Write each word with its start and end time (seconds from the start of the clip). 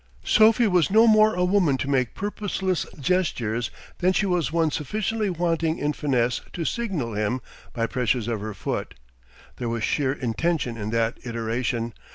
Sophie 0.25 0.65
was 0.65 0.89
no 0.89 1.05
more 1.05 1.35
a 1.35 1.45
woman 1.45 1.77
to 1.77 1.87
make 1.87 2.15
purposeless 2.15 2.87
gestures 2.99 3.69
than 3.99 4.11
she 4.11 4.25
was 4.25 4.51
one 4.51 4.71
sufficiently 4.71 5.29
wanting 5.29 5.77
in 5.77 5.93
finesse 5.93 6.41
to 6.53 6.65
signal 6.65 7.13
him 7.13 7.39
by 7.71 7.85
pressures 7.85 8.27
of 8.27 8.41
her 8.41 8.55
foot. 8.55 8.95
There 9.57 9.69
was 9.69 9.83
sheer 9.83 10.11
intention 10.13 10.75
in 10.75 10.89
that 10.89 11.19
iteration 11.23 11.93